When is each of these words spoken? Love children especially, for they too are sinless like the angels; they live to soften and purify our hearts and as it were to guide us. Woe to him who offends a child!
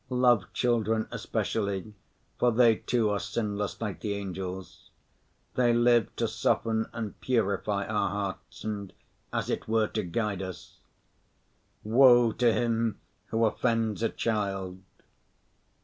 Love 0.09 0.51
children 0.51 1.07
especially, 1.11 1.93
for 2.39 2.51
they 2.51 2.75
too 2.75 3.11
are 3.11 3.19
sinless 3.19 3.79
like 3.79 3.99
the 4.01 4.15
angels; 4.15 4.89
they 5.53 5.73
live 5.75 6.07
to 6.15 6.27
soften 6.27 6.87
and 6.91 7.21
purify 7.21 7.85
our 7.85 8.09
hearts 8.09 8.63
and 8.63 8.93
as 9.31 9.47
it 9.47 9.67
were 9.67 9.85
to 9.87 10.01
guide 10.01 10.41
us. 10.41 10.79
Woe 11.83 12.31
to 12.31 12.51
him 12.51 12.99
who 13.27 13.45
offends 13.45 14.01
a 14.01 14.09
child! 14.09 14.81